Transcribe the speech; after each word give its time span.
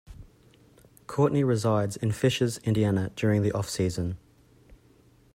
Courtney 1.05 1.43
resides 1.43 1.95
in 1.95 2.11
Fishers, 2.11 2.57
Indiana 2.63 3.11
during 3.15 3.43
the 3.43 3.51
off-season. 3.51 4.17